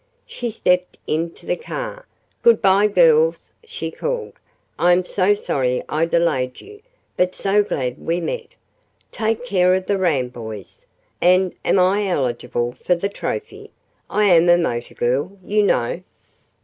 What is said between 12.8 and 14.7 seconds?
for the trophy? I am a